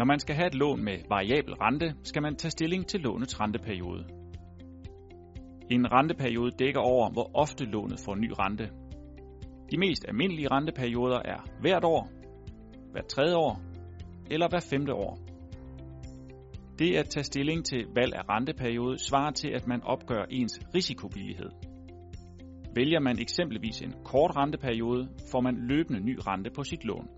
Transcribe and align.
Når 0.00 0.04
man 0.04 0.20
skal 0.20 0.34
have 0.34 0.46
et 0.46 0.54
lån 0.54 0.84
med 0.84 0.98
variabel 1.08 1.54
rente, 1.54 1.94
skal 2.02 2.22
man 2.22 2.36
tage 2.36 2.50
stilling 2.50 2.86
til 2.86 3.00
lånets 3.00 3.40
renteperiode. 3.40 4.04
En 5.70 5.92
renteperiode 5.92 6.50
dækker 6.50 6.80
over, 6.80 7.10
hvor 7.10 7.30
ofte 7.34 7.64
lånet 7.64 8.00
får 8.04 8.14
ny 8.14 8.32
rente. 8.38 8.70
De 9.70 9.78
mest 9.78 10.04
almindelige 10.08 10.48
renteperioder 10.50 11.18
er 11.24 11.40
hvert 11.60 11.84
år, 11.84 12.10
hvert 12.92 13.06
tredje 13.06 13.36
år 13.36 13.62
eller 14.30 14.48
hvert 14.48 14.68
femte 14.70 14.94
år. 14.94 15.18
Det 16.78 16.96
at 16.96 17.08
tage 17.08 17.24
stilling 17.24 17.64
til 17.64 17.86
valg 17.94 18.14
af 18.14 18.28
renteperiode 18.28 18.98
svarer 19.08 19.30
til, 19.30 19.48
at 19.48 19.66
man 19.66 19.82
opgør 19.82 20.24
ens 20.30 20.60
risikovillighed. 20.74 21.50
Vælger 22.74 23.00
man 23.00 23.18
eksempelvis 23.18 23.82
en 23.82 23.94
kort 24.04 24.36
renteperiode, 24.36 25.08
får 25.32 25.40
man 25.40 25.56
løbende 25.56 26.00
ny 26.00 26.18
rente 26.26 26.50
på 26.50 26.64
sit 26.64 26.84
lån. 26.84 27.08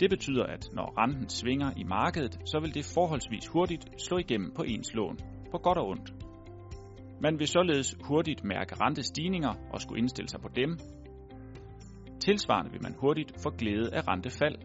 Det 0.00 0.10
betyder, 0.10 0.44
at 0.44 0.68
når 0.72 1.02
renten 1.02 1.28
svinger 1.28 1.70
i 1.76 1.84
markedet, 1.84 2.38
så 2.44 2.60
vil 2.60 2.74
det 2.74 2.92
forholdsvis 2.94 3.46
hurtigt 3.46 4.02
slå 4.06 4.18
igennem 4.18 4.52
på 4.56 4.62
ens 4.62 4.94
lån, 4.94 5.18
på 5.50 5.58
godt 5.58 5.78
og 5.78 5.88
ondt. 5.88 6.14
Man 7.20 7.38
vil 7.38 7.48
således 7.48 7.96
hurtigt 8.04 8.44
mærke 8.44 8.74
rentestigninger 8.74 9.54
og 9.72 9.80
skulle 9.80 9.98
indstille 9.98 10.28
sig 10.28 10.40
på 10.40 10.48
dem. 10.56 10.78
Tilsvarende 12.20 12.72
vil 12.72 12.82
man 12.82 12.94
hurtigt 12.98 13.32
få 13.42 13.50
glæde 13.50 13.94
af 13.94 14.08
rentefald. 14.08 14.56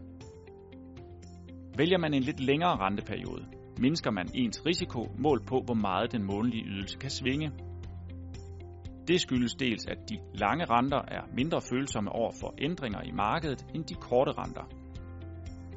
Vælger 1.77 1.97
man 1.97 2.13
en 2.13 2.23
lidt 2.23 2.39
længere 2.39 2.75
renteperiode, 2.77 3.45
mindsker 3.79 4.11
man 4.11 4.27
ens 4.33 4.65
risiko 4.65 5.07
målt 5.17 5.47
på, 5.47 5.61
hvor 5.65 5.73
meget 5.73 6.11
den 6.11 6.23
månedlige 6.23 6.65
ydelse 6.65 6.97
kan 6.97 7.09
svinge. 7.09 7.51
Det 9.07 9.21
skyldes 9.21 9.55
dels, 9.55 9.87
at 9.87 10.09
de 10.09 10.17
lange 10.33 10.65
renter 10.65 11.01
er 11.07 11.21
mindre 11.35 11.61
følsomme 11.61 12.11
over 12.11 12.31
for 12.41 12.53
ændringer 12.57 13.01
i 13.01 13.11
markedet 13.11 13.65
end 13.75 13.83
de 13.83 13.93
korte 13.93 14.31
renter. 14.31 14.80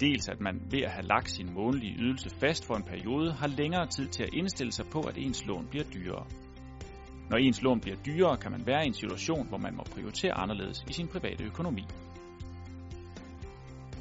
Dels 0.00 0.28
at 0.28 0.40
man 0.40 0.62
ved 0.70 0.82
at 0.82 0.90
have 0.90 1.06
lagt 1.06 1.30
sin 1.30 1.54
månedlige 1.54 1.96
ydelse 1.98 2.30
fast 2.30 2.66
for 2.66 2.74
en 2.74 2.82
periode, 2.82 3.32
har 3.32 3.46
længere 3.46 3.86
tid 3.86 4.08
til 4.08 4.22
at 4.22 4.34
indstille 4.34 4.72
sig 4.72 4.86
på, 4.92 5.00
at 5.00 5.18
ens 5.18 5.46
lån 5.46 5.66
bliver 5.70 5.84
dyrere. 5.94 6.26
Når 7.30 7.36
ens 7.36 7.62
lån 7.62 7.80
bliver 7.80 7.96
dyrere, 7.96 8.36
kan 8.36 8.50
man 8.50 8.66
være 8.66 8.84
i 8.84 8.86
en 8.86 8.94
situation, 8.94 9.48
hvor 9.48 9.58
man 9.58 9.76
må 9.76 9.82
prioritere 9.82 10.32
anderledes 10.32 10.84
i 10.90 10.92
sin 10.92 11.08
private 11.08 11.44
økonomi. 11.44 11.84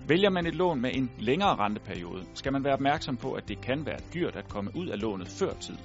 Vælger 0.08 0.30
man 0.30 0.46
et 0.46 0.56
lån 0.56 0.82
med 0.82 0.92
en 0.94 1.12
længere 1.20 1.56
renteperiode, 1.56 2.26
skal 2.34 2.52
man 2.54 2.64
være 2.64 2.74
opmærksom 2.74 3.18
på, 3.18 3.34
at 3.34 3.48
det 3.48 3.62
kan 3.62 3.86
være 3.86 4.00
dyrt 4.14 4.36
at 4.36 4.50
komme 4.50 4.72
ud 4.76 4.88
af 4.88 5.02
lånet 5.02 5.28
før 5.28 5.54
tid. 5.54 5.76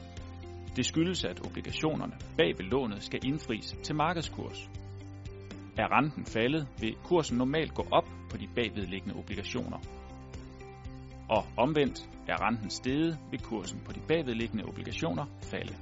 Det 0.76 0.86
skyldes, 0.86 1.24
at 1.24 1.46
obligationerne 1.46 2.12
bag 2.36 2.58
ved 2.58 2.64
lånet 2.64 3.02
skal 3.02 3.20
indfries 3.24 3.76
til 3.82 3.94
markedskurs. 3.94 4.70
Er 5.78 5.92
renten 5.92 6.24
faldet, 6.26 6.68
vil 6.80 6.96
kursen 7.04 7.38
normalt 7.38 7.74
gå 7.74 7.86
op 7.90 8.08
på 8.30 8.36
de 8.36 8.48
bagvedliggende 8.54 9.14
obligationer. 9.18 9.78
Og 11.28 11.44
omvendt 11.56 12.08
er 12.28 12.46
renten 12.46 12.70
steget, 12.70 13.18
vil 13.30 13.42
kursen 13.42 13.80
på 13.86 13.92
de 13.92 14.00
bagvedliggende 14.08 14.64
obligationer 14.64 15.26
falde. 15.42 15.74